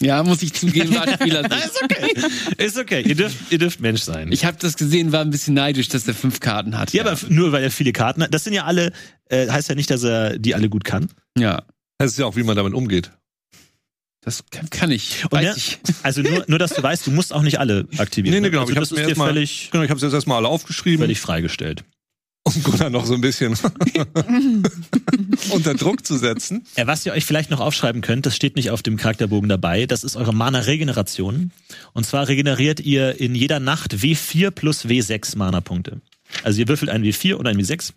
[0.00, 1.44] Ja, muss ich zugeben, war Spieler.
[1.50, 2.14] ist okay.
[2.58, 3.02] ist okay.
[3.06, 4.30] Ihr dürft, ihr dürft Mensch sein.
[4.32, 6.92] Ich habe das gesehen, war ein bisschen neidisch, dass der fünf Karten hat.
[6.92, 8.32] ja, aber f- nur weil er viele Karten hat.
[8.32, 8.92] Das sind ja alle,
[9.28, 11.08] äh, heißt ja nicht, dass er die alle gut kann.
[11.38, 11.62] ja,
[11.98, 13.10] Das ist ja auch, wie man damit umgeht.
[14.24, 15.24] das kann, kann ich.
[15.30, 15.78] Weiß ja, ich.
[16.02, 18.34] Also nur, nur, dass du weißt, du musst auch nicht alle aktivieren.
[18.34, 18.50] Nee, nee, ne?
[18.50, 18.62] genau.
[18.62, 21.00] Also ich das hab's mir erstmal, völlig, genau, ich habe es jetzt erstmal alle aufgeschrieben
[21.04, 21.84] völlig freigestellt.
[22.44, 23.54] Um Gunnar noch so ein bisschen
[25.50, 26.64] unter Druck zu setzen.
[26.74, 29.86] Äh, was ihr euch vielleicht noch aufschreiben könnt, das steht nicht auf dem Charakterbogen dabei,
[29.86, 31.52] das ist eure Mana-Regeneration.
[31.92, 36.00] Und zwar regeneriert ihr in jeder Nacht W4 plus W6 Mana-Punkte.
[36.42, 37.92] Also ihr würfelt einen W4 oder einen W6.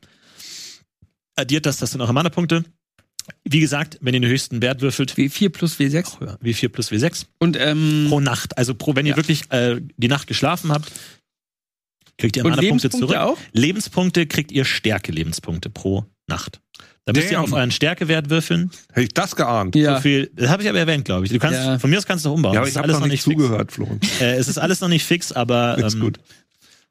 [1.36, 2.63] Addiert das, das sind eure Mana-Punkte.
[3.43, 6.23] Wie gesagt, wenn ihr den höchsten Wert würfelt, W4 plus W6.
[6.25, 8.58] ja, W4 plus W6 Und, ähm, pro Nacht.
[8.58, 9.17] Also pro, wenn ihr Ja.
[9.17, 10.91] wirklich äh, die Nacht geschlafen habt,
[12.17, 13.17] kriegt ihr und Mana-Punkte Lebenspunkte zurück.
[13.17, 13.38] auch?
[13.51, 16.62] Lebenspunkte kriegt ihr Stärke-Lebenspunkte pro Nacht.
[17.06, 18.71] Da müsst ihr auf euren Stärkewert würfeln.
[18.89, 19.75] Hätte ich das geahnt.
[19.75, 19.97] Ja.
[19.97, 21.32] So viel, das habe ich aber erwähnt, glaube ich.
[21.32, 21.78] Du kannst, Ja.
[21.78, 22.54] von mir aus kannst du noch umbauen.
[22.56, 23.36] Ja, aber Es ich ist habe alles noch nicht fix.
[23.36, 23.99] zugehört, Flo.
[24.19, 26.17] Äh, es ist alles noch nicht fix, aber Ist ähm, gut.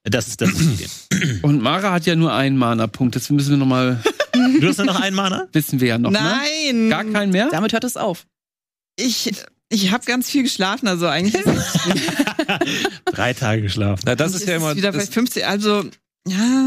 [0.05, 0.87] das ist das Idee.
[1.43, 3.17] Und Mara hat ja nur einen Mana-Punkt.
[3.17, 4.01] Das müssen wir nochmal,
[4.61, 5.49] Du hast nur noch einen Mana?
[5.53, 6.21] wissen wir ja noch, ne?
[6.21, 6.91] Nein!
[6.91, 7.49] Gar keinen mehr?
[7.51, 8.25] Damit hört es auf.
[8.97, 9.33] Ich,
[9.69, 11.43] ich habe ganz viel geschlafen, also eigentlich
[13.07, 14.03] Drei Tage geschlafen.
[14.07, 15.47] Na, das ist ja immer wieder bei das, 50.
[15.47, 15.85] Also,
[16.27, 16.67] ja.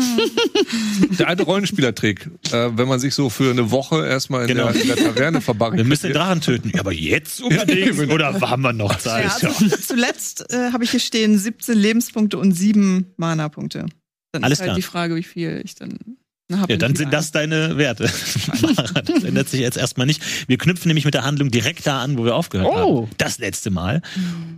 [1.20, 2.30] der alte Rollenspielertrick.
[2.52, 4.72] Äh, wenn man sich so für eine Woche erstmal in, Genau.
[4.72, 5.88] der, in der Taverne Wir verbarrikadiert.
[5.88, 6.72] müssen den Drachen töten.
[6.74, 8.12] Ja, aber jetzt unbedingt?
[8.12, 9.44] Oder haben wir noch ja Zeit?
[9.44, 13.86] also, zuletzt äh, habe ich hier stehen 17 Lebenspunkte und 7 Mana-Punkte.
[14.32, 14.76] Dann Alles ist halt klar.
[14.76, 15.98] die Frage, wie viel ich dann
[16.50, 18.04] Ja, dann sind das deine Werte.
[19.06, 20.24] das ändert sich jetzt erstmal nicht.
[20.48, 23.02] Wir knüpfen nämlich mit der Handlung direkt da an, wo wir aufgehört Oh.
[23.04, 23.12] haben.
[23.18, 24.02] Das letzte Mal.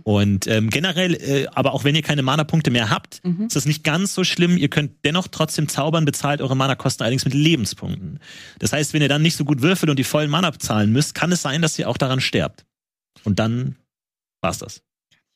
[0.04, 3.46] Und ähm, generell, äh, aber auch wenn ihr keine Mana-Punkte mehr habt, Mhm.
[3.46, 4.56] ist das nicht ganz so schlimm.
[4.56, 8.20] Ihr könnt dennoch trotzdem zaubern, bezahlt eure Mana-Kosten allerdings mit Lebenspunkten.
[8.60, 11.14] Das heißt, wenn ihr dann nicht so gut würfelt und die vollen Mana bezahlen müsst,
[11.16, 12.64] kann es sein, dass ihr auch daran sterbt.
[13.24, 13.74] Und dann
[14.40, 14.82] war's das.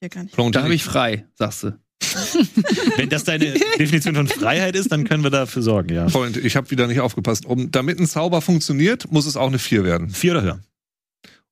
[0.01, 0.35] hier gar nicht.
[0.35, 1.73] Flo, und Da habe ich frei, sagst du.
[2.96, 6.09] Wenn das deine Definition von Freiheit ist, dann können wir dafür sorgen, ja.
[6.09, 7.46] Freund, ich habe wieder nicht aufgepasst.
[7.46, 10.11] Um, damit ein Zauber funktioniert, muss es auch eine 4 werden.
[10.11, 10.61] Vier oder höher.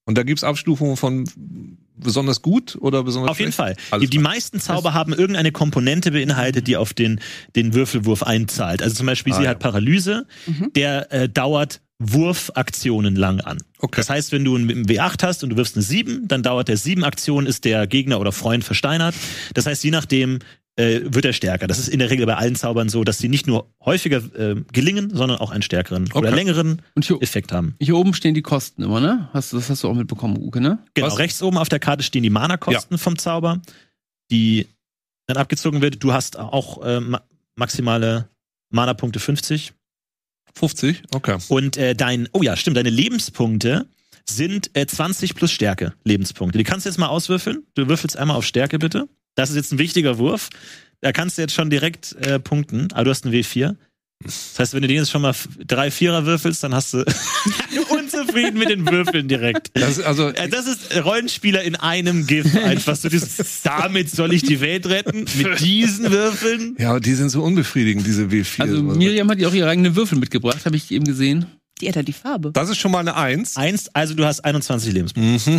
[0.05, 1.25] Und da gibt's Abstufungen von
[1.95, 3.77] besonders gut oder besonders Auf jeden schlecht?
[3.79, 3.87] Fall.
[3.93, 4.33] Alles Die, die klar.
[4.33, 7.21] meisten Zauber haben irgendeine Komponente beinhaltet, die auf den,
[7.55, 8.83] den Würfelwurf einzahlt.
[8.83, 9.51] Also zum Beispiel, Ah, sie ja.
[9.51, 10.73] hat Paralyse, Mhm.
[10.75, 13.59] der äh, dauert Wurfaktionen lang an.
[13.79, 14.01] Okay.
[14.01, 16.77] Das heißt, wenn du einen W8 hast und du wirfst eine 7, dann dauert der
[16.77, 19.15] 7 Aktionen, ist der Gegner oder Freund versteinert.
[19.55, 20.39] Das heißt, je nachdem
[20.77, 21.67] äh, wird er stärker.
[21.67, 24.57] Das ist in der Regel bei allen Zaubern so, dass sie nicht nur häufiger äh,
[24.73, 26.35] gelingen, sondern auch einen stärkeren oder Okay.
[26.35, 27.75] längeren Und hier, Effekt haben.
[27.79, 29.29] hier oben stehen die Kosten immer, ne?
[29.35, 30.79] Hast du, das hast du auch mitbekommen, Uke, ne?
[30.95, 31.19] Genau, Was?
[31.19, 33.61] rechts oben auf der Karte stehen die Mana-Kosten vom Zauber,
[34.31, 34.67] die
[35.27, 36.03] dann abgezogen wird.
[36.03, 37.21] Du hast auch äh, ma
[37.55, 38.31] maximale
[38.71, 39.75] Mana-Punkte 50.
[40.55, 41.03] 50?
[41.15, 41.39] Okay.
[41.49, 43.87] Und äh, dein, oh ja, stimmt, deine Lebenspunkte
[44.29, 46.59] sind äh, 20 plus Stärke Lebenspunkte.
[46.59, 47.65] Die kannst du jetzt mal auswürfeln.
[47.75, 49.09] Du würfelst einmal auf Stärke, bitte.
[49.35, 50.51] Das ist jetzt ein wichtiger Wurf.
[51.01, 52.93] Da kannst du jetzt schon direkt äh, punkten.
[52.93, 53.77] Aber du hast einen W4.
[54.25, 55.35] Das heißt, wenn du den jetzt schon mal
[55.67, 56.99] drei Vierer würfelst, dann hast du
[57.91, 59.71] unzufrieden mit den Würfeln direkt.
[59.75, 62.97] Das ist also Äh, Das ist Rollenspieler in einem GIF einfach.
[62.97, 65.25] So dieses, damit soll ich die Welt retten?
[65.37, 66.77] Mit diesen Würfeln?
[66.79, 68.61] ja, aber die sind so unbefriedigend, diese W4.
[68.61, 71.47] Also Miriam hat ja auch ihre eigenen Würfel mitgebracht, habe ich eben gesehen.
[71.81, 72.51] Die ändert die Farbe.
[72.53, 73.57] das ist schon mal eine Eins.
[73.57, 75.51] Eins, also du hast 21 Lebenspunkte.
[75.51, 75.59] Mhm.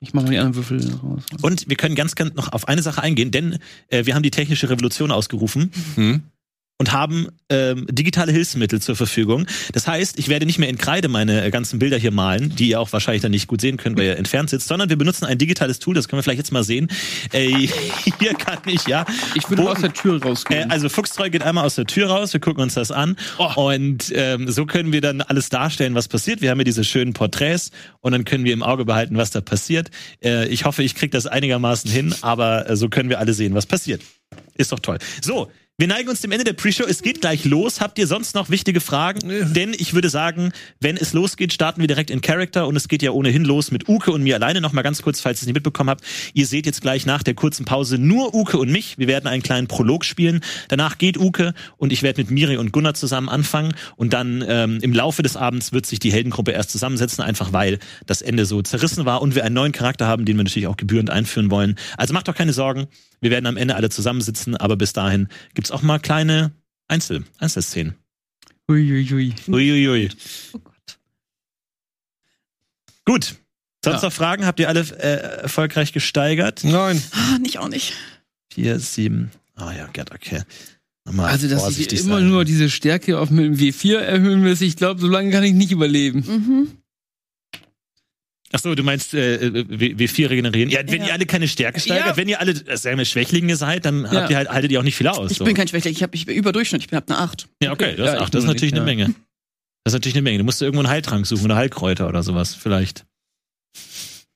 [0.00, 1.22] Ich mache mal die anderen Würfel raus.
[1.42, 4.32] Und wir können ganz, ganz noch auf eine Sache eingehen, denn äh, wir haben die
[4.32, 5.70] technische Revolution ausgerufen.
[5.96, 6.22] Mhm.
[6.82, 9.46] Und haben ähm, digitale Hilfsmittel zur Verfügung.
[9.72, 12.70] Das heißt, ich werde nicht mehr in Kreide meine äh, ganzen Bilder hier malen, die
[12.70, 15.24] ihr auch wahrscheinlich dann nicht gut sehen könnt, weil ihr entfernt sitzt, sondern wir benutzen
[15.26, 16.88] ein digitales Tool, das können wir vielleicht jetzt mal sehen.
[17.32, 17.68] Äh,
[18.18, 19.04] hier kann ich, ja.
[19.36, 20.70] Ich würde aus der Tür Äh, rausgehen.
[20.72, 23.14] also Fuchstreu geht einmal aus der Tür raus, wir gucken uns das an
[23.54, 26.40] und ähm, so können wir dann alles darstellen, was passiert.
[26.40, 29.40] Wir haben hier diese schönen Porträts und dann können wir im Auge behalten, was da
[29.40, 29.88] passiert.
[30.20, 33.54] Äh, ich hoffe, ich kriege das einigermaßen hin, aber äh, so können wir alle sehen,
[33.54, 34.02] was passiert.
[34.56, 34.98] Ist doch toll.
[35.22, 35.48] So,
[35.82, 36.84] wir neigen uns dem Ende der Pre-Show.
[36.84, 37.80] Es geht gleich los.
[37.80, 39.52] Habt ihr sonst noch wichtige Fragen?
[39.52, 43.02] Denn ich würde sagen, wenn es losgeht, starten wir direkt in Character und es geht
[43.02, 44.60] ja ohnehin los mit Uke und mir alleine.
[44.60, 46.04] Noch mal ganz kurz, falls ihr es nicht mitbekommen habt.
[46.34, 48.96] Ihr seht jetzt gleich nach der kurzen Pause nur Uke und mich.
[48.96, 50.38] Wir werden einen kleinen Prolog spielen.
[50.68, 54.78] Danach geht Uke und ich werde mit Miri und Gunnar zusammen anfangen und dann ähm,
[54.82, 58.62] im Laufe des Abends wird sich die Heldengruppe erst zusammensetzen, einfach weil das Ende so
[58.62, 61.74] zerrissen war und wir einen neuen Charakter haben, den wir natürlich auch gebührend einführen wollen.
[61.96, 62.86] Also macht doch keine Sorgen.
[63.22, 66.52] Wir werden am Ende alle zusammensitzen, aber bis dahin gibt's auch mal kleine
[66.88, 67.94] Einzel Einzelszenen.
[68.68, 69.34] Uiuiui.
[69.48, 70.10] Uiuiui.
[70.52, 70.98] Oh Gott.
[73.04, 73.34] Gut.
[73.84, 74.08] Sonst Ja.
[74.08, 74.46] noch Fragen?
[74.46, 76.62] Habt ihr alle äh, erfolgreich gesteigert?
[76.64, 77.02] Nein.
[77.12, 77.94] Ah, nicht auch nicht.
[78.52, 79.30] Vier, sieben.
[79.56, 80.42] Ah ja, Gott, okay.
[81.04, 82.28] Nochmal Also, dass ich immer sein.
[82.28, 85.52] nur diese Stärke auf mit dem W4 erhöhen muss, ich glaube, so lange kann ich
[85.52, 86.20] nicht überleben.
[86.26, 86.68] Mhm.
[88.54, 90.68] Ach so, du meinst äh, W- W4 regenerieren?
[90.70, 91.08] Ja, wenn Ja.
[91.08, 92.16] ihr alle keine Stärke steigert, Ja.
[92.16, 94.10] wenn ihr alle äh, sagen wir, Schwächlinge seid, dann Ja.
[94.12, 95.30] habt ihr halt, haltet ihr auch nicht viel aus.
[95.30, 95.44] Ich so.
[95.44, 97.48] bin kein Schwächling, ich, hab, ich bin über Durchschnitt, ich bin hab eine 8.
[97.62, 98.96] ja, okay, das, Ja, ach, ich das ist natürlich nicht, eine ja.
[99.06, 99.14] Menge.
[99.84, 100.38] Das ist natürlich eine Menge.
[100.38, 103.04] Du musst irgendwo einen Heiltrank suchen oder Heilkräuter oder sowas, vielleicht.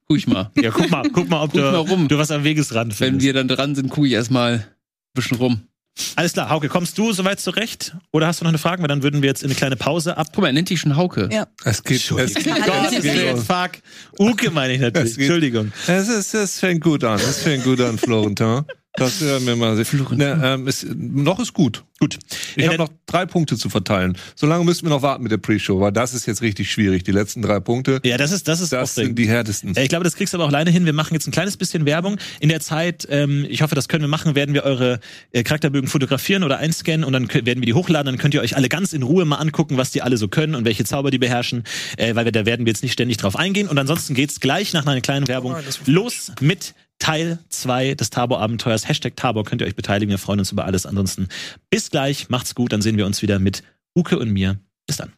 [0.09, 0.51] Guck ich mal.
[0.61, 2.09] Ja, guck mal, guck mal, ob Guck du, mal rum.
[2.09, 3.27] du was am Wegesrand Wenn findest.
[3.27, 4.65] wir dann dran sind, gucke ich erstmal ein
[5.15, 5.61] bisschen rum.
[6.15, 7.97] Alles klar, Hauke, kommst du soweit zurecht?
[8.13, 8.83] Oder hast du noch eine Frage?
[8.83, 10.29] Weil dann würden wir jetzt in eine kleine Pause ab.
[10.33, 11.29] Guck mal, er nennt dich schon Hauke.
[11.33, 11.47] Ja.
[11.65, 12.11] Es geht.
[12.19, 13.71] Es, geht- Gott, es, geht, fuck.
[14.19, 15.11] Uke meine ich natürlich.
[15.13, 15.73] Es geht- Entschuldigung.
[15.87, 17.19] es, ist, es fängt gut an.
[17.19, 18.65] Es fängt gut an, Florentin.
[18.97, 19.77] Das hören wir mal.
[19.77, 21.85] Ne, ähm, es, noch ist gut.
[21.99, 22.19] Gut.
[22.57, 24.19] Ich Äh, habe noch drei Punkte zu verteilen.
[24.35, 27.05] Solange müssen wir noch warten mit der Pre-Show, weil das ist jetzt richtig schwierig.
[27.05, 29.73] Die letzten drei Punkte, Ja, das ist, das ist das sind die härtesten.
[29.79, 30.85] Ich glaube, das kriegst du aber auch alleine hin.
[30.85, 32.19] Wir machen jetzt ein kleines bisschen Werbung.
[32.41, 35.01] In der Zeit, ähm, ich hoffe, das können wir machen, werden wir eure
[35.33, 38.07] äh, Charakterbögen fotografieren oder einscannen und dann werden wir die hochladen.
[38.07, 40.55] Dann könnt ihr euch alle ganz in Ruhe mal angucken, was die alle so können
[40.55, 41.65] und welche Zauber die beherrschen,
[41.97, 43.69] äh, weil wir, da werden wir jetzt nicht ständig drauf eingehen.
[43.69, 45.57] Und ansonsten geht's gleich nach einer kleinen Werbung
[45.87, 48.89] los mit Teil 2 des Tabor-Abenteuers.
[48.89, 50.11] Hashtag Tabor könnt ihr euch beteiligen.
[50.11, 50.87] Wir freuen uns über alles.
[50.87, 51.29] Ansonsten
[51.71, 52.73] bis gleich, macht's gut.
[52.73, 53.63] Dann sehen wir uns wieder mit
[53.95, 54.59] Uke und mir.
[54.87, 55.13] Bis dann.